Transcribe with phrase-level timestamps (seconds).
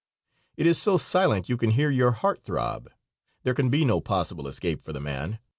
[0.57, 2.89] It is so silent you can hear your heart throb.
[3.43, 5.37] There can be no possible escape for the man.